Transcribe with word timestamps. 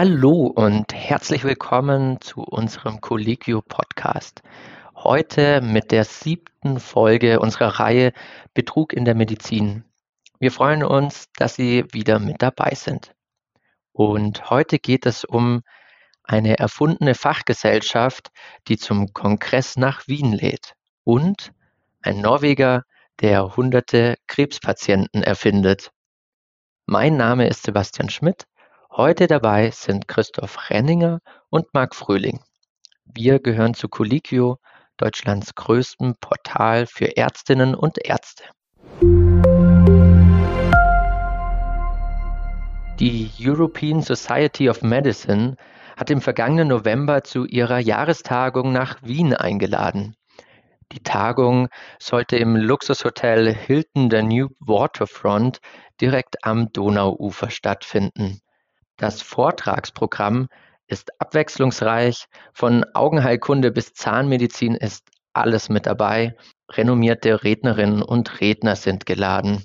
Hallo 0.00 0.46
und 0.46 0.94
herzlich 0.94 1.42
willkommen 1.42 2.20
zu 2.20 2.42
unserem 2.42 3.00
Collegio 3.00 3.62
Podcast. 3.62 4.42
Heute 4.94 5.60
mit 5.60 5.90
der 5.90 6.04
siebten 6.04 6.78
Folge 6.78 7.40
unserer 7.40 7.80
Reihe 7.80 8.12
Betrug 8.54 8.92
in 8.92 9.04
der 9.04 9.16
Medizin. 9.16 9.82
Wir 10.38 10.52
freuen 10.52 10.84
uns, 10.84 11.24
dass 11.34 11.56
Sie 11.56 11.84
wieder 11.90 12.20
mit 12.20 12.42
dabei 12.42 12.74
sind. 12.76 13.12
Und 13.90 14.48
heute 14.50 14.78
geht 14.78 15.04
es 15.04 15.24
um 15.24 15.62
eine 16.22 16.60
erfundene 16.60 17.16
Fachgesellschaft, 17.16 18.28
die 18.68 18.76
zum 18.76 19.12
Kongress 19.12 19.76
nach 19.76 20.06
Wien 20.06 20.32
lädt 20.32 20.74
und 21.02 21.50
ein 22.02 22.20
Norweger, 22.20 22.84
der 23.20 23.56
hunderte 23.56 24.14
Krebspatienten 24.28 25.24
erfindet. 25.24 25.90
Mein 26.86 27.16
Name 27.16 27.48
ist 27.48 27.64
Sebastian 27.64 28.10
Schmidt 28.10 28.46
Heute 28.90 29.26
dabei 29.26 29.70
sind 29.70 30.08
Christoph 30.08 30.70
Renninger 30.70 31.20
und 31.50 31.66
Marc 31.72 31.94
Fröhling. 31.94 32.40
Wir 33.04 33.38
gehören 33.38 33.74
zu 33.74 33.88
Colliquio, 33.88 34.58
Deutschlands 34.96 35.54
größtem 35.54 36.16
Portal 36.20 36.86
für 36.86 37.16
Ärztinnen 37.16 37.74
und 37.74 37.98
Ärzte. 38.04 38.44
Die 42.98 43.30
European 43.38 44.02
Society 44.02 44.68
of 44.68 44.82
Medicine 44.82 45.56
hat 45.96 46.10
im 46.10 46.20
vergangenen 46.20 46.68
November 46.68 47.22
zu 47.22 47.44
ihrer 47.44 47.78
Jahrestagung 47.78 48.72
nach 48.72 48.96
Wien 49.02 49.34
eingeladen. 49.34 50.16
Die 50.92 51.02
Tagung 51.02 51.68
sollte 52.00 52.36
im 52.36 52.56
Luxushotel 52.56 53.54
Hilton 53.54 54.08
der 54.08 54.22
New 54.22 54.48
Waterfront 54.58 55.60
direkt 56.00 56.44
am 56.44 56.72
Donauufer 56.72 57.50
stattfinden. 57.50 58.40
Das 58.98 59.22
Vortragsprogramm 59.22 60.48
ist 60.88 61.20
abwechslungsreich, 61.20 62.26
von 62.52 62.84
Augenheilkunde 62.94 63.70
bis 63.70 63.94
Zahnmedizin 63.94 64.74
ist 64.74 65.08
alles 65.32 65.68
mit 65.68 65.86
dabei. 65.86 66.36
Renommierte 66.70 67.44
Rednerinnen 67.44 68.02
und 68.02 68.40
Redner 68.40 68.74
sind 68.74 69.06
geladen. 69.06 69.64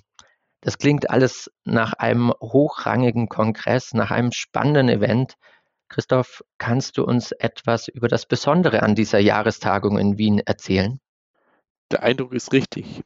Das 0.62 0.78
klingt 0.78 1.10
alles 1.10 1.52
nach 1.66 1.94
einem 1.94 2.32
hochrangigen 2.42 3.28
Kongress, 3.28 3.94
nach 3.94 4.12
einem 4.12 4.32
spannenden 4.32 4.88
Event. 4.88 5.34
Christoph, 5.90 6.44
kannst 6.60 6.98
du 6.98 7.04
uns 7.04 7.32
etwas 7.32 7.88
über 7.88 8.08
das 8.08 8.28
Besondere 8.28 8.84
an 8.84 8.94
dieser 8.94 9.20
Jahrestagung 9.20 9.98
in 9.98 10.20
Wien 10.20 10.40
erzählen? 10.40 11.00
Der 11.92 12.04
Eindruck 12.04 12.34
ist 12.34 12.54
richtig. 12.54 13.02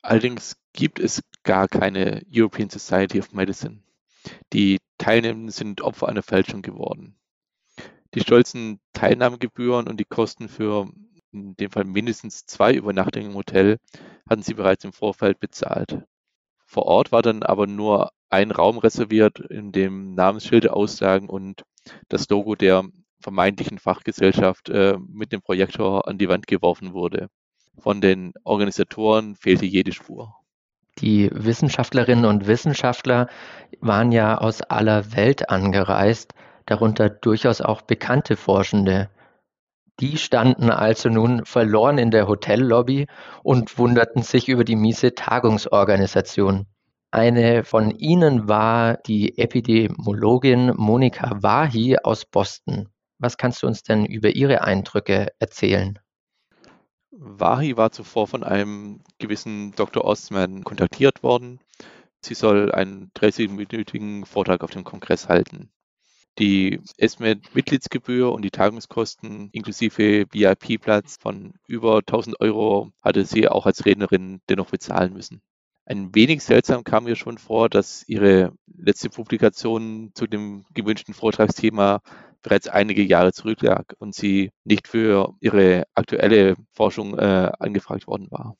Allerdings 0.00 0.56
gibt 0.72 1.00
es 1.00 1.22
gar 1.42 1.66
keine 1.66 2.22
European 2.32 2.70
Society 2.70 3.18
of 3.18 3.32
Medicine. 3.32 3.82
Die 4.52 4.78
Teilnehmenden 4.98 5.50
sind 5.50 5.80
Opfer 5.80 6.08
einer 6.08 6.22
Fälschung 6.22 6.62
geworden. 6.62 7.16
Die 8.14 8.20
stolzen 8.20 8.80
Teilnahmegebühren 8.92 9.88
und 9.88 9.98
die 9.98 10.04
Kosten 10.04 10.48
für 10.48 10.88
in 11.32 11.56
dem 11.56 11.70
Fall 11.70 11.84
mindestens 11.84 12.44
zwei 12.44 12.74
Übernachtungen 12.74 13.30
im 13.30 13.36
Hotel 13.36 13.78
hatten 14.28 14.42
sie 14.42 14.54
bereits 14.54 14.84
im 14.84 14.92
Vorfeld 14.92 15.40
bezahlt. 15.40 16.02
Vor 16.66 16.86
Ort 16.86 17.10
war 17.10 17.22
dann 17.22 17.42
aber 17.42 17.66
nur 17.66 18.12
ein 18.28 18.50
Raum 18.50 18.78
reserviert, 18.78 19.40
in 19.40 19.72
dem 19.72 20.14
Namensschilder 20.14 20.74
aussagen 20.74 21.28
und 21.28 21.64
das 22.08 22.28
Logo 22.28 22.54
der 22.54 22.84
vermeintlichen 23.20 23.78
Fachgesellschaft 23.78 24.68
äh, 24.68 24.98
mit 25.06 25.32
dem 25.32 25.42
Projektor 25.42 26.08
an 26.08 26.18
die 26.18 26.28
Wand 26.28 26.46
geworfen 26.46 26.92
wurde. 26.92 27.28
Von 27.78 28.00
den 28.00 28.32
Organisatoren 28.44 29.36
fehlte 29.36 29.64
jede 29.64 29.92
Spur. 29.92 30.34
Die 30.98 31.30
Wissenschaftlerinnen 31.32 32.26
und 32.26 32.46
Wissenschaftler 32.46 33.28
waren 33.80 34.12
ja 34.12 34.38
aus 34.38 34.62
aller 34.62 35.16
Welt 35.16 35.48
angereist, 35.48 36.34
darunter 36.66 37.08
durchaus 37.08 37.60
auch 37.60 37.82
bekannte 37.82 38.36
Forschende. 38.36 39.08
Die 40.00 40.16
standen 40.16 40.70
also 40.70 41.08
nun 41.08 41.44
verloren 41.44 41.98
in 41.98 42.10
der 42.10 42.28
Hotellobby 42.28 43.06
und 43.42 43.78
wunderten 43.78 44.22
sich 44.22 44.48
über 44.48 44.64
die 44.64 44.76
miese 44.76 45.14
Tagungsorganisation. 45.14 46.66
Eine 47.10 47.62
von 47.64 47.90
ihnen 47.90 48.48
war 48.48 48.96
die 48.96 49.38
Epidemiologin 49.38 50.72
Monika 50.74 51.42
Wahi 51.42 51.98
aus 52.02 52.24
Boston. 52.24 52.88
Was 53.18 53.36
kannst 53.36 53.62
du 53.62 53.66
uns 53.66 53.82
denn 53.82 54.06
über 54.06 54.30
ihre 54.30 54.62
Eindrücke 54.62 55.28
erzählen? 55.38 55.98
Wahi 57.24 57.76
war 57.76 57.92
zuvor 57.92 58.26
von 58.26 58.42
einem 58.42 59.00
gewissen 59.18 59.72
Dr. 59.76 60.04
Ostman 60.04 60.64
kontaktiert 60.64 61.22
worden. 61.22 61.60
Sie 62.20 62.34
soll 62.34 62.72
einen 62.72 63.12
30-minütigen 63.12 64.26
Vortrag 64.26 64.64
auf 64.64 64.70
dem 64.70 64.82
Kongress 64.82 65.28
halten. 65.28 65.70
Die 66.38 66.80
ESMED-Mitgliedsgebühr 66.96 68.32
und 68.32 68.42
die 68.42 68.50
Tagungskosten 68.50 69.50
inklusive 69.52 70.26
VIP-Platz 70.32 71.18
von 71.20 71.54
über 71.68 71.98
1000 71.98 72.40
Euro 72.40 72.90
hatte 73.02 73.24
sie 73.24 73.48
auch 73.48 73.66
als 73.66 73.84
Rednerin 73.84 74.40
dennoch 74.48 74.70
bezahlen 74.70 75.12
müssen. 75.12 75.42
Ein 75.84 76.14
wenig 76.14 76.42
seltsam 76.42 76.84
kam 76.84 77.04
mir 77.04 77.16
schon 77.16 77.38
vor, 77.38 77.68
dass 77.68 78.02
ihre 78.08 78.52
letzte 78.66 79.10
Publikation 79.10 80.10
zu 80.14 80.26
dem 80.26 80.64
gewünschten 80.74 81.14
Vortragsthema 81.14 82.00
bereits 82.42 82.68
einige 82.68 83.02
Jahre 83.02 83.32
zurücklag 83.32 83.94
und 83.98 84.14
sie 84.14 84.50
nicht 84.64 84.88
für 84.88 85.34
ihre 85.40 85.84
aktuelle 85.94 86.56
Forschung 86.72 87.18
äh, 87.18 87.50
angefragt 87.58 88.06
worden 88.06 88.28
war. 88.30 88.56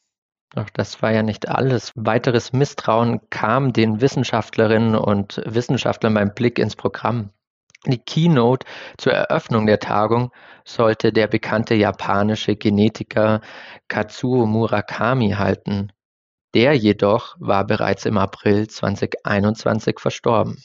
Doch 0.55 0.69
das 0.71 1.01
war 1.01 1.13
ja 1.13 1.23
nicht 1.23 1.49
alles. 1.49 1.93
Weiteres 1.95 2.53
Misstrauen 2.53 3.21
kam 3.31 3.73
den 3.73 4.01
Wissenschaftlerinnen 4.01 4.97
und 4.97 5.41
Wissenschaftlern 5.47 6.15
beim 6.15 6.35
Blick 6.35 6.59
ins 6.59 6.77
Programm. 6.77 7.31
Die 7.87 7.99
Keynote 7.99 8.67
zur 8.97 9.13
Eröffnung 9.13 9.67
der 9.67 9.81
Tagung 9.81 10.31
sollte 10.65 11.13
der 11.13 11.27
bekannte 11.27 11.75
japanische 11.75 12.55
Genetiker 12.55 13.41
Katsuo 13.89 14.47
Murakami 14.47 15.31
halten. 15.31 15.91
Der 16.55 16.75
jedoch 16.75 17.35
war 17.41 17.67
bereits 17.67 18.05
im 18.05 18.19
April 18.19 18.69
2021 18.69 19.99
verstorben. 19.99 20.63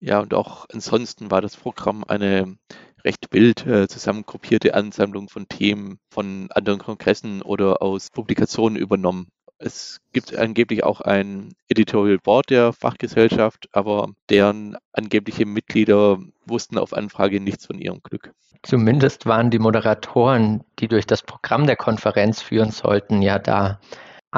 Ja, 0.00 0.20
und 0.20 0.32
auch 0.34 0.66
ansonsten 0.72 1.30
war 1.30 1.40
das 1.40 1.56
Programm 1.56 2.04
eine 2.04 2.56
recht 3.04 3.32
wild 3.32 3.66
äh, 3.66 3.88
zusammengruppierte 3.88 4.74
Ansammlung 4.74 5.28
von 5.28 5.48
Themen 5.48 5.98
von 6.10 6.48
anderen 6.52 6.78
Kongressen 6.80 7.42
oder 7.42 7.82
aus 7.82 8.10
Publikationen 8.10 8.76
übernommen. 8.76 9.28
Es 9.58 10.00
gibt 10.12 10.36
angeblich 10.36 10.84
auch 10.84 11.00
ein 11.00 11.54
Editorial 11.68 12.18
Board 12.18 12.50
der 12.50 12.72
Fachgesellschaft, 12.72 13.68
aber 13.72 14.10
deren 14.30 14.76
angebliche 14.92 15.46
Mitglieder 15.46 16.20
wussten 16.46 16.78
auf 16.78 16.92
Anfrage 16.92 17.40
nichts 17.40 17.66
von 17.66 17.78
ihrem 17.78 18.00
Glück. 18.02 18.32
Zumindest 18.62 19.26
waren 19.26 19.50
die 19.50 19.58
Moderatoren, 19.58 20.64
die 20.78 20.88
durch 20.88 21.06
das 21.06 21.22
Programm 21.22 21.66
der 21.66 21.76
Konferenz 21.76 22.40
führen 22.40 22.70
sollten, 22.70 23.20
ja 23.20 23.38
da. 23.38 23.80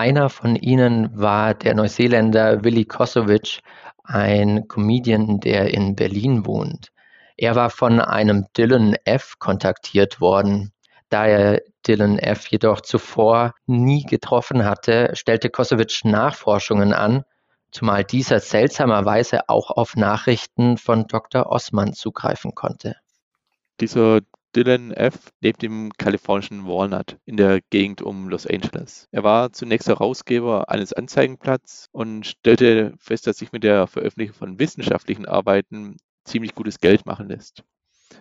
Einer 0.00 0.30
von 0.30 0.56
ihnen 0.56 1.10
war 1.12 1.52
der 1.52 1.74
Neuseeländer 1.74 2.64
Willi 2.64 2.86
Kosovic, 2.86 3.60
ein 4.02 4.66
Comedian, 4.66 5.40
der 5.40 5.74
in 5.74 5.94
Berlin 5.94 6.46
wohnt. 6.46 6.90
Er 7.36 7.54
war 7.54 7.68
von 7.68 8.00
einem 8.00 8.46
Dylan 8.56 8.96
F. 9.04 9.34
kontaktiert 9.38 10.18
worden. 10.18 10.72
Da 11.10 11.26
er 11.26 11.60
Dylan 11.86 12.18
F. 12.18 12.46
jedoch 12.46 12.80
zuvor 12.80 13.52
nie 13.66 14.04
getroffen 14.04 14.64
hatte, 14.64 15.10
stellte 15.12 15.50
Kosovic 15.50 16.00
Nachforschungen 16.04 16.94
an, 16.94 17.24
zumal 17.70 18.02
dieser 18.02 18.40
seltsamerweise 18.40 19.50
auch 19.50 19.70
auf 19.70 19.96
Nachrichten 19.96 20.78
von 20.78 21.08
Dr. 21.08 21.52
Osman 21.52 21.92
zugreifen 21.92 22.54
konnte. 22.54 22.96
Dieser 23.80 24.20
Dylan 24.56 24.90
F. 24.90 25.30
lebt 25.40 25.62
im 25.62 25.92
kalifornischen 25.96 26.66
Walnut 26.66 27.18
in 27.24 27.36
der 27.36 27.60
Gegend 27.70 28.02
um 28.02 28.28
Los 28.28 28.48
Angeles. 28.48 29.06
Er 29.12 29.22
war 29.22 29.52
zunächst 29.52 29.86
Herausgeber 29.86 30.68
eines 30.68 30.92
Anzeigenblatts 30.92 31.88
und 31.92 32.26
stellte 32.26 32.94
fest, 32.98 33.28
dass 33.28 33.38
sich 33.38 33.52
mit 33.52 33.62
der 33.62 33.86
Veröffentlichung 33.86 34.34
von 34.34 34.58
wissenschaftlichen 34.58 35.26
Arbeiten 35.26 35.98
ziemlich 36.24 36.56
gutes 36.56 36.80
Geld 36.80 37.06
machen 37.06 37.28
lässt. 37.28 37.62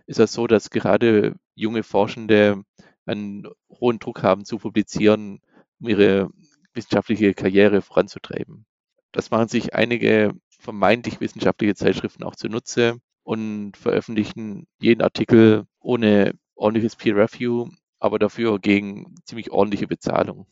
Ist 0.06 0.19
das 0.19 0.31
so, 0.31 0.45
dass 0.45 0.69
gerade 0.69 1.36
junge 1.56 1.81
Forschende 1.81 2.62
einen 3.07 3.48
hohen 3.71 3.98
Druck 3.98 4.21
haben 4.21 4.45
zu 4.45 4.59
publizieren, 4.59 5.42
um 5.80 5.89
ihre 5.89 6.30
wissenschaftliche 6.74 7.33
Karriere 7.33 7.81
voranzutreiben? 7.81 8.68
Das 9.12 9.31
machen 9.31 9.48
sich 9.48 9.74
einige 9.74 10.36
vermeintlich 10.59 11.19
wissenschaftliche 11.19 11.74
Zeitschriften 11.74 12.24
auch 12.24 12.36
zunutze 12.36 13.00
und 13.24 13.75
veröffentlichen 13.77 14.68
jeden 14.80 15.01
Artikel 15.01 15.65
ohne 15.80 16.34
ordentliches 16.56 16.96
Peer 16.96 17.16
Review, 17.16 17.70
aber 18.00 18.20
dafür 18.20 18.60
gegen 18.60 19.16
ziemlich 19.26 19.52
ordentliche 19.52 19.88
Bezahlung. 19.88 20.46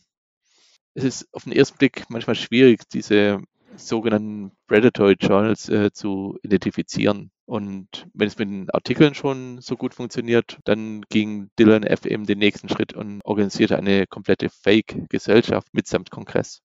Es 0.93 1.03
ist 1.03 1.27
auf 1.33 1.43
den 1.43 1.53
ersten 1.53 1.77
Blick 1.77 2.05
manchmal 2.09 2.35
schwierig, 2.35 2.87
diese 2.89 3.39
sogenannten 3.75 4.51
Predatory 4.67 5.15
Journals 5.19 5.69
äh, 5.69 5.91
zu 5.91 6.37
identifizieren. 6.41 7.31
Und 7.45 8.07
wenn 8.13 8.27
es 8.27 8.37
mit 8.37 8.49
den 8.49 8.69
Artikeln 8.71 9.13
schon 9.13 9.61
so 9.61 9.77
gut 9.77 9.93
funktioniert, 9.93 10.57
dann 10.65 11.03
ging 11.09 11.49
Dylan 11.57 11.83
FM 11.83 12.25
den 12.25 12.39
nächsten 12.39 12.67
Schritt 12.67 12.93
und 12.93 13.21
organisierte 13.23 13.77
eine 13.77 14.05
komplette 14.07 14.49
Fake-Gesellschaft 14.49 15.73
mitsamt 15.73 16.11
Kongress. 16.11 16.61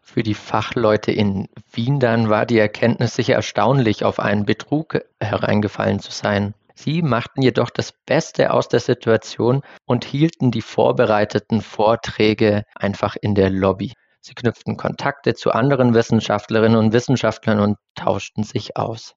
Für 0.00 0.22
die 0.22 0.34
Fachleute 0.34 1.12
in 1.12 1.48
Wien 1.70 2.00
dann 2.00 2.30
war 2.30 2.46
die 2.46 2.58
Erkenntnis 2.58 3.14
sicher 3.14 3.34
erstaunlich, 3.34 4.04
auf 4.04 4.20
einen 4.20 4.46
Betrug 4.46 5.00
hereingefallen 5.20 5.98
zu 5.98 6.12
sein. 6.12 6.54
Sie 6.80 7.02
machten 7.02 7.42
jedoch 7.42 7.70
das 7.70 7.92
Beste 8.06 8.52
aus 8.52 8.68
der 8.68 8.78
Situation 8.78 9.62
und 9.84 10.04
hielten 10.04 10.52
die 10.52 10.62
vorbereiteten 10.62 11.60
Vorträge 11.60 12.62
einfach 12.76 13.16
in 13.20 13.34
der 13.34 13.50
Lobby. 13.50 13.94
Sie 14.20 14.34
knüpften 14.34 14.76
Kontakte 14.76 15.34
zu 15.34 15.50
anderen 15.50 15.92
Wissenschaftlerinnen 15.92 16.78
und 16.78 16.92
Wissenschaftlern 16.92 17.58
und 17.58 17.78
tauschten 17.96 18.44
sich 18.44 18.76
aus. 18.76 19.14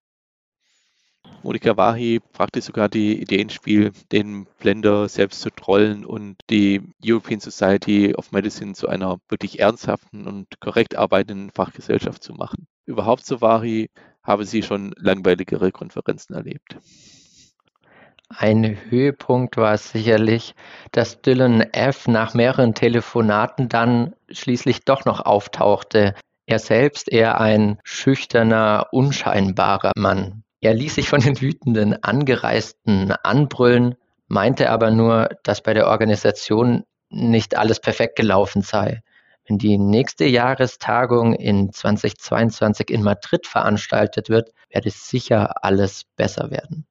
Monika 1.44 1.78
Wahi 1.78 2.20
brachte 2.34 2.62
sogar 2.62 2.90
die 2.90 3.22
Idee 3.22 3.42
ins 3.42 3.54
Spiel, 3.54 3.92
den 4.12 4.48
Blender 4.58 5.08
selbst 5.08 5.42
zu 5.42 5.52
trollen 5.52 6.04
und 6.04 6.38
die 6.50 6.82
European 7.06 7.42
Society 7.42 8.16
of 8.16 8.32
Medicine 8.32 8.74
zu 8.74 8.88
einer 8.88 9.20
wirklich 9.30 9.60
ernsthaften 9.60 10.26
und 10.26 10.48
korrekt 10.62 10.96
arbeitenden 10.96 11.52
Fachgesellschaft 11.52 12.24
zu 12.24 12.34
machen. 12.34 12.66
Überhaupt 12.88 13.24
so 13.24 13.40
Wahi 13.40 13.92
habe 14.24 14.46
sie 14.46 14.64
schon 14.64 14.96
langweiligere 14.98 15.72
Konferenzen 15.72 16.34
erlebt. 16.34 16.78
Ein 18.38 18.78
Höhepunkt 18.90 19.58
war 19.58 19.78
sicherlich, 19.78 20.56
dass 20.92 21.22
Dylan 21.22 21.62
F. 21.74 22.08
nach 22.08 22.34
mehreren 22.34 22.74
Telefonaten 22.74 23.68
dann 23.68 24.16
schließlich 24.30 24.86
doch 24.86 25.06
noch 25.06 25.26
auftauchte. 25.26 26.16
Er 26.46 26.60
selbst 26.60 27.12
eher 27.12 27.42
ein 27.42 27.80
schüchterner, 27.84 28.88
unscheinbarer 28.92 29.92
Mann. 29.98 30.44
Er 30.62 30.74
ließ 30.74 30.96
sich 30.96 31.10
von 31.10 31.20
den 31.20 31.42
wütenden 31.42 32.04
Angereisten 32.04 33.12
anbrüllen, 33.12 33.96
meinte 34.28 34.70
aber 34.70 34.92
nur, 34.92 35.30
dass 35.44 35.62
bei 35.62 35.74
der 35.74 35.88
Organisation 35.88 36.84
nicht 37.10 37.58
alles 37.58 37.80
perfekt 37.82 38.16
gelaufen 38.16 38.62
sei. 38.62 39.02
Wenn 39.48 39.58
die 39.58 39.78
nächste 39.78 40.26
Jahrestagung 40.26 41.34
in 41.34 41.74
2022 41.74 42.90
in 42.90 43.04
Madrid 43.04 43.48
veranstaltet 43.48 44.30
wird, 44.30 44.52
werde 44.70 44.90
sicher 44.90 45.64
alles 45.64 46.04
besser 46.16 46.52
werden. 46.52 46.86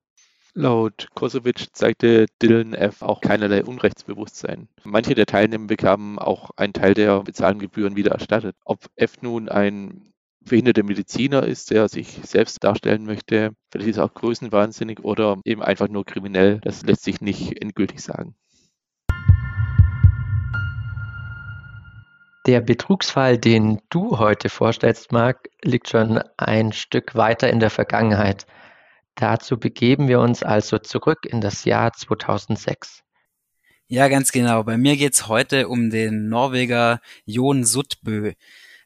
Laut 0.60 1.08
Kosovic 1.14 1.68
zeigte 1.72 2.26
Dylan 2.42 2.74
F. 2.74 3.00
auch 3.00 3.22
keinerlei 3.22 3.64
Unrechtsbewusstsein. 3.64 4.68
Manche 4.84 5.14
der 5.14 5.24
Teilnehmer 5.24 5.68
bekamen 5.68 6.18
auch 6.18 6.50
einen 6.54 6.74
Teil 6.74 6.92
der 6.92 7.22
bezahlten 7.22 7.60
Gebühren 7.60 7.96
wieder 7.96 8.10
erstattet. 8.10 8.54
Ob 8.66 8.80
F 8.94 9.22
nun 9.22 9.48
ein 9.48 10.12
behinderter 10.44 10.82
Mediziner 10.82 11.44
ist, 11.44 11.70
der 11.70 11.88
sich 11.88 12.20
selbst 12.24 12.62
darstellen 12.62 13.06
möchte, 13.06 13.52
vielleicht 13.72 13.88
ist 13.88 13.96
er 13.96 14.04
auch 14.04 14.12
größenwahnsinnig 14.12 15.02
oder 15.02 15.38
eben 15.46 15.62
einfach 15.62 15.88
nur 15.88 16.04
kriminell, 16.04 16.60
das 16.60 16.82
lässt 16.82 17.04
sich 17.04 17.22
nicht 17.22 17.62
endgültig 17.62 18.02
sagen. 18.02 18.34
Der 22.46 22.60
Betrugsfall, 22.60 23.38
den 23.38 23.80
du 23.88 24.18
heute 24.18 24.50
vorstellst, 24.50 25.10
Marc, 25.10 25.48
liegt 25.62 25.88
schon 25.88 26.20
ein 26.36 26.72
Stück 26.72 27.14
weiter 27.14 27.48
in 27.48 27.60
der 27.60 27.70
Vergangenheit. 27.70 28.44
Dazu 29.20 29.58
begeben 29.58 30.08
wir 30.08 30.18
uns 30.18 30.42
also 30.42 30.78
zurück 30.78 31.26
in 31.26 31.42
das 31.42 31.66
Jahr 31.66 31.92
2006. 31.92 33.02
Ja, 33.86 34.08
ganz 34.08 34.32
genau. 34.32 34.62
Bei 34.62 34.78
mir 34.78 34.96
geht's 34.96 35.28
heute 35.28 35.68
um 35.68 35.90
den 35.90 36.30
Norweger 36.30 37.00
Jon 37.26 37.64
Sudbø. 37.64 38.32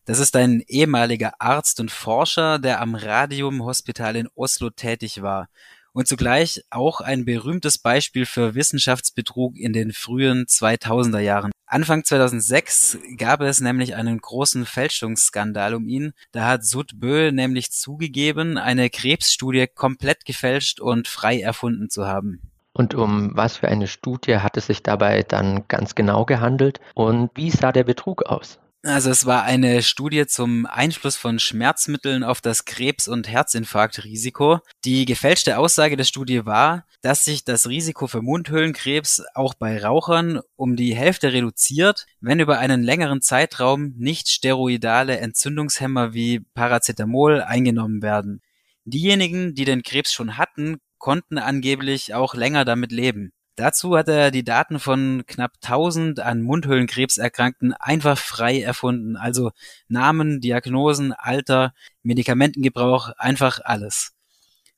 Das 0.07 0.19
ist 0.19 0.35
ein 0.35 0.61
ehemaliger 0.67 1.35
Arzt 1.39 1.79
und 1.79 1.93
Forscher, 1.93 2.59
der 2.59 2.81
am 2.81 2.97
Radium 2.97 3.63
Hospital 3.63 4.17
in 4.17 4.29
Oslo 4.35 4.71
tätig 4.71 5.23
war 5.23 5.49
und 5.95 6.07
zugleich 6.07 6.63
auch 6.69 7.01
ein 7.01 7.25
berühmtes 7.25 7.79
Beispiel 7.79 8.27
für 8.27 8.55
Wissenschaftsbetrug 8.55 9.57
in 9.57 9.73
den 9.73 9.93
frühen 9.93 10.45
2000er 10.45 11.21
Jahren. 11.21 11.53
Anfang 11.67 12.05
2006 12.05 12.99
gab 13.17 13.41
es 13.41 13.61
nämlich 13.61 13.95
einen 13.95 14.19
großen 14.19 14.67
Fälschungsskandal 14.67 15.75
um 15.75 15.89
ihn. 15.89 16.13
Da 16.33 16.47
hat 16.47 16.65
Sud 16.65 17.01
Bö 17.01 17.33
nämlich 17.33 17.73
zugegeben, 17.73 18.59
eine 18.59 18.91
Krebsstudie 18.91 19.67
komplett 19.73 20.25
gefälscht 20.25 20.81
und 20.81 21.09
frei 21.09 21.41
erfunden 21.41 21.89
zu 21.89 22.07
haben. 22.07 22.43
Und 22.75 22.95
um 22.95 23.31
was 23.35 23.59
für 23.59 23.69
eine 23.69 23.87
Studie 23.87 24.39
hat 24.39 24.57
es 24.57 24.67
sich 24.67 24.83
dabei 24.83 25.23
dann 25.23 25.67
ganz 25.69 25.95
genau 25.95 26.25
gehandelt? 26.25 26.81
Und 26.95 27.31
wie 27.35 27.51
sah 27.51 27.71
der 27.71 27.85
Betrug 27.85 28.25
aus? 28.25 28.59
Also 28.87 29.09
es 29.09 29.25
war 29.25 29.45
eine 29.45 29.83
Studie 29.83 30.27
zum 30.27 30.67
Einfluss 30.67 31.17
von 31.17 31.39
Schmerzmitteln 31.39 32.23
auf 32.23 32.43
das 32.43 32.67
Krebs- 32.67 33.09
und 33.09 33.27
Herzinfarktrisiko. 33.27 34.59
Die 34.85 35.07
gefälschte 35.07 35.57
Aussage 35.57 35.97
der 35.97 36.05
Studie 36.05 36.45
war, 36.45 36.85
dass 37.01 37.25
sich 37.25 37.45
das 37.45 37.67
Risiko 37.67 38.09
für 38.09 38.21
Mundhöhlenkrebs 38.21 39.23
auch 39.33 39.55
bei 39.55 39.83
Rauchern 39.83 40.41
um 40.57 40.77
die 40.77 40.95
Hälfte 40.95 41.33
reduziert, 41.33 42.05
wenn 42.21 42.41
über 42.41 42.59
einen 42.59 42.83
längeren 42.83 43.23
Zeitraum 43.23 43.95
nicht 43.97 44.29
steroidale 44.29 45.17
Entzündungshemmer 45.17 46.13
wie 46.13 46.41
Paracetamol 46.53 47.41
eingenommen 47.41 48.03
werden. 48.03 48.43
Diejenigen, 48.85 49.55
die 49.55 49.65
den 49.65 49.83
Krebs 49.83 50.13
schon 50.13 50.37
hatten, 50.37 50.77
konnten 50.99 51.39
angeblich 51.39 52.13
auch 52.13 52.35
länger 52.35 52.67
damit 52.67 52.93
leben. 52.93 53.33
Dazu 53.57 53.97
hat 53.97 54.09
er 54.09 54.33
die 54.33 54.43
Daten 54.43 54.81
von 54.81 55.23
knapp 55.27 55.53
1000 55.63 56.19
an 56.19 56.43
Mundhöhlenkrebserkrankten 56.43 57.73
einfach 57.73 58.19
frei 58.19 58.61
erfunden. 58.61 59.17
Also 59.17 59.53
Namen, 59.87 60.41
Diagnosen, 60.41 61.13
Alter, 61.13 61.73
Medikamentengebrauch, 62.03 63.11
einfach 63.17 63.61
alles. 63.63 64.13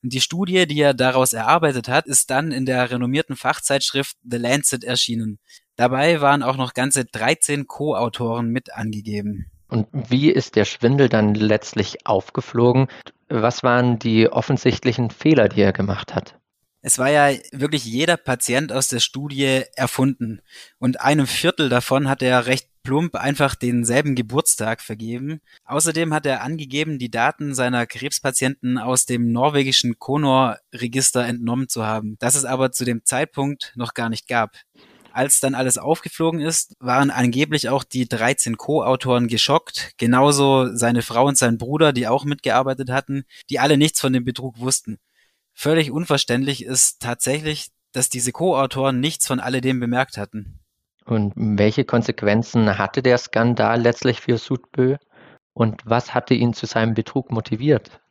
Die 0.03 0.21
Studie, 0.21 0.67
die 0.67 0.81
er 0.81 0.95
daraus 0.95 1.33
erarbeitet 1.33 1.89
hat, 1.89 2.07
ist 2.07 2.31
dann 2.31 2.53
in 2.53 2.67
der 2.67 2.91
renommierten 2.91 3.35
Fachzeitschrift 3.35 4.17
The 4.23 4.37
Lancet 4.37 4.85
erschienen. 4.85 5.39
Dabei 5.77 6.21
waren 6.21 6.43
auch 6.43 6.57
noch 6.57 6.75
ganze 6.75 7.07
13 7.07 7.67
Co-Autoren 7.67 8.51
mit 8.51 8.75
angegeben. 8.75 9.51
Und 9.69 9.89
wie 9.93 10.31
ist 10.31 10.55
der 10.55 10.65
Schwindel 10.65 11.09
dann 11.09 11.35
letztlich 11.35 12.07
aufgeflogen? 12.07 12.89
Was 13.29 13.63
waren 13.63 13.99
die 13.99 14.29
offensichtlichen 14.29 15.11
Fehler, 15.11 15.49
die 15.49 15.63
er 15.63 15.73
gemacht 15.73 16.15
hat? 16.15 16.39
Es 16.87 17.01
war 17.01 17.11
ja 17.11 17.37
wirklich 17.51 17.85
jeder 17.85 18.17
Patient 18.17 18.71
aus 18.71 18.87
der 18.87 19.01
Studie 19.01 19.65
erfunden. 19.75 20.41
Und 20.79 21.01
einem 21.01 21.27
Viertel 21.27 21.69
davon 21.69 22.09
hat 22.09 22.23
er 22.23 22.47
recht 22.47 22.69
plump 22.85 23.17
einfach 23.17 23.57
denselben 23.57 24.15
Geburtstag 24.15 24.81
vergeben. 24.81 25.41
Außerdem 25.65 26.15
hat 26.15 26.27
er 26.27 26.43
angegeben, 26.43 27.01
die 27.01 27.11
Daten 27.11 27.57
seiner 27.57 27.87
Krebspatienten 27.87 28.79
aus 28.79 29.05
dem 29.05 29.33
norwegischen 29.33 29.99
Conor-Register 29.99 31.27
entnommen 31.27 31.69
zu 31.69 31.85
haben, 31.85 32.15
das 32.21 32.37
es 32.37 32.45
aber 32.45 32.71
zu 32.71 32.85
dem 32.85 33.05
Zeitpunkt 33.05 33.73
noch 33.75 33.93
gar 33.93 34.09
nicht 34.09 34.29
gab. 34.29 34.55
Als 35.11 35.41
dann 35.41 35.57
alles 35.57 35.79
aufgeflogen 35.79 36.39
ist, 36.39 36.75
waren 36.79 37.11
angeblich 37.11 37.69
auch 37.69 37.83
die 37.83 38.09
13 38.09 38.57
Co-Autoren 38.57 39.27
geschockt, 39.27 39.91
genauso 39.97 40.73
seine 40.77 41.03
Frau 41.03 41.27
und 41.27 41.37
sein 41.37 41.59
Bruder, 41.59 41.93
die 41.93 42.07
auch 42.07 42.25
mitgearbeitet 42.25 42.91
hatten, 42.91 43.25
die 43.51 43.59
alle 43.59 43.77
nichts 43.77 44.01
von 44.01 44.13
dem 44.13 44.25
Betrug 44.25 44.61
wussten. 44.61 45.01
Völlig 45.59 45.91
unverständlich 45.91 46.67
ist 46.67 47.01
tatsächlich, 47.01 47.71
dass 47.93 48.11
diese 48.11 48.31
Co-Autoren 48.31 49.01
nichts 49.01 49.27
von 49.27 49.41
alledem 49.41 49.81
bemerkt 49.81 50.19
hatten. 50.19 50.61
Und 51.07 51.33
welche 51.35 51.87
Konsequenzen 51.87 52.77
hatte 52.77 53.03
der 53.03 53.17
Skandal 53.17 53.81
letztlich 53.81 54.21
für 54.21 54.37
Sudbö? 54.37 54.99
Und 55.55 55.81
was 55.87 56.13
hatte 56.13 56.35
ihn 56.35 56.53
zu 56.53 56.67
seinem 56.67 56.93
Betrug 56.93 57.31
motiviert? 57.31 58.03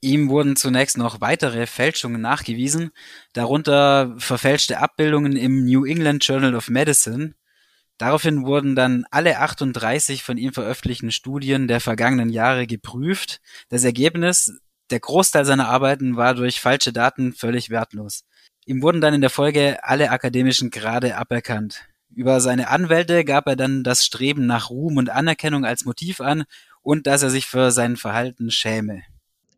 Ihm 0.00 0.28
wurden 0.28 0.54
zunächst 0.54 0.96
noch 0.96 1.20
weitere 1.20 1.66
Fälschungen 1.66 2.20
nachgewiesen, 2.20 2.92
darunter 3.32 4.14
verfälschte 4.18 4.78
Abbildungen 4.78 5.34
im 5.34 5.64
New 5.64 5.84
England 5.84 6.24
Journal 6.24 6.54
of 6.54 6.68
Medicine. 6.68 7.34
Daraufhin 7.96 8.46
wurden 8.46 8.76
dann 8.76 9.04
alle 9.10 9.40
38 9.40 10.22
von 10.22 10.38
ihm 10.38 10.52
veröffentlichten 10.52 11.10
Studien 11.10 11.66
der 11.66 11.80
vergangenen 11.80 12.30
Jahre 12.30 12.68
geprüft. 12.68 13.40
Das 13.68 13.82
Ergebnis, 13.82 14.60
der 14.90 15.00
Großteil 15.00 15.44
seiner 15.44 15.68
Arbeiten 15.68 16.16
war 16.16 16.34
durch 16.34 16.60
falsche 16.60 16.92
Daten 16.92 17.32
völlig 17.32 17.70
wertlos. 17.70 18.24
Ihm 18.66 18.82
wurden 18.82 19.00
dann 19.00 19.14
in 19.14 19.20
der 19.20 19.30
Folge 19.30 19.78
alle 19.82 20.10
akademischen 20.10 20.70
Grade 20.70 21.16
aberkannt. 21.16 21.84
Über 22.14 22.40
seine 22.40 22.68
Anwälte 22.68 23.24
gab 23.24 23.46
er 23.46 23.56
dann 23.56 23.84
das 23.84 24.04
Streben 24.04 24.46
nach 24.46 24.70
Ruhm 24.70 24.96
und 24.96 25.10
Anerkennung 25.10 25.64
als 25.64 25.84
Motiv 25.84 26.20
an 26.20 26.44
und 26.82 27.06
dass 27.06 27.22
er 27.22 27.30
sich 27.30 27.46
für 27.46 27.70
sein 27.70 27.96
Verhalten 27.96 28.50
schäme. 28.50 29.02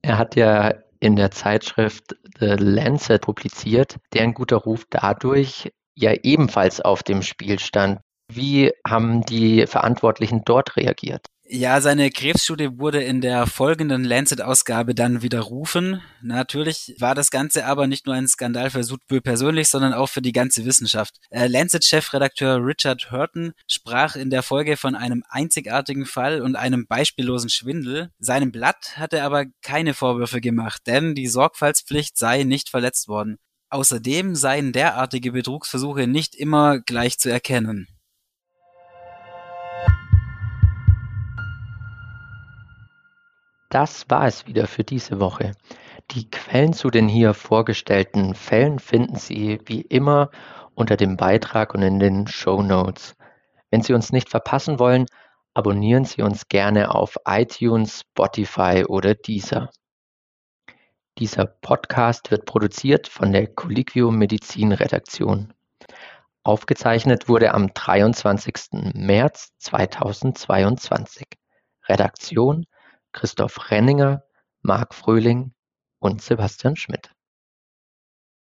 Er 0.02 0.18
hat 0.18 0.36
ja 0.36 0.74
in 1.00 1.16
der 1.16 1.30
Zeitschrift 1.30 2.16
The 2.38 2.56
Lancet 2.58 3.22
publiziert, 3.22 3.96
deren 4.12 4.34
guter 4.34 4.58
Ruf 4.58 4.84
dadurch 4.90 5.72
ja 5.94 6.12
ebenfalls 6.22 6.80
auf 6.80 7.02
dem 7.02 7.22
Spiel 7.22 7.58
stand. 7.58 8.00
Wie 8.28 8.72
haben 8.86 9.22
die 9.22 9.66
Verantwortlichen 9.66 10.42
dort 10.44 10.76
reagiert? 10.76 11.26
Ja, 11.52 11.80
seine 11.80 12.12
Krebsstudie 12.12 12.78
wurde 12.78 13.02
in 13.02 13.20
der 13.20 13.44
folgenden 13.48 14.04
Lancet-Ausgabe 14.04 14.94
dann 14.94 15.20
widerrufen. 15.20 16.00
Natürlich 16.22 16.94
war 17.00 17.16
das 17.16 17.32
Ganze 17.32 17.66
aber 17.66 17.88
nicht 17.88 18.06
nur 18.06 18.14
ein 18.14 18.28
Skandal 18.28 18.70
für 18.70 18.84
Sudbö 18.84 19.20
persönlich, 19.20 19.68
sondern 19.68 19.92
auch 19.92 20.08
für 20.08 20.22
die 20.22 20.30
ganze 20.30 20.64
Wissenschaft. 20.64 21.16
Äh, 21.30 21.48
Lancet-Chefredakteur 21.48 22.64
Richard 22.64 23.10
Hurton 23.10 23.52
sprach 23.66 24.14
in 24.14 24.30
der 24.30 24.44
Folge 24.44 24.76
von 24.76 24.94
einem 24.94 25.24
einzigartigen 25.28 26.06
Fall 26.06 26.40
und 26.40 26.54
einem 26.54 26.86
beispiellosen 26.86 27.50
Schwindel. 27.50 28.10
Seinem 28.20 28.52
Blatt 28.52 28.96
hat 28.96 29.12
er 29.12 29.24
aber 29.24 29.46
keine 29.60 29.92
Vorwürfe 29.92 30.40
gemacht, 30.40 30.82
denn 30.86 31.16
die 31.16 31.26
Sorgfaltspflicht 31.26 32.16
sei 32.16 32.44
nicht 32.44 32.68
verletzt 32.68 33.08
worden. 33.08 33.38
Außerdem 33.70 34.36
seien 34.36 34.70
derartige 34.70 35.32
Betrugsversuche 35.32 36.06
nicht 36.06 36.36
immer 36.36 36.78
gleich 36.78 37.18
zu 37.18 37.28
erkennen. 37.28 37.88
Das 43.70 44.10
war 44.10 44.26
es 44.26 44.48
wieder 44.48 44.66
für 44.66 44.82
diese 44.82 45.20
Woche. 45.20 45.52
Die 46.10 46.28
Quellen 46.28 46.72
zu 46.72 46.90
den 46.90 47.08
hier 47.08 47.34
vorgestellten 47.34 48.34
Fällen 48.34 48.80
finden 48.80 49.14
Sie 49.14 49.60
wie 49.64 49.82
immer 49.82 50.30
unter 50.74 50.96
dem 50.96 51.16
Beitrag 51.16 51.72
und 51.72 51.82
in 51.82 52.00
den 52.00 52.26
Show 52.26 52.62
Notes. 52.62 53.14
Wenn 53.70 53.82
Sie 53.82 53.92
uns 53.92 54.10
nicht 54.10 54.28
verpassen 54.28 54.80
wollen, 54.80 55.06
abonnieren 55.54 56.04
Sie 56.04 56.20
uns 56.22 56.48
gerne 56.48 56.92
auf 56.92 57.14
iTunes, 57.24 58.00
Spotify 58.00 58.84
oder 58.88 59.14
Deezer. 59.14 59.70
Dieser 61.18 61.44
Podcast 61.46 62.32
wird 62.32 62.46
produziert 62.46 63.06
von 63.06 63.30
der 63.30 63.46
Colliquio 63.46 64.10
Medizin 64.10 64.72
Redaktion. 64.72 65.54
Aufgezeichnet 66.42 67.28
wurde 67.28 67.54
am 67.54 67.72
23. 67.72 68.94
März 68.94 69.52
2022. 69.58 71.26
Redaktion 71.88 72.66
Christoph 73.12 73.70
Renninger, 73.70 74.24
Marc 74.62 74.94
Fröhling 74.94 75.52
und 75.98 76.22
Sebastian 76.22 76.76
Schmidt. 76.76 77.10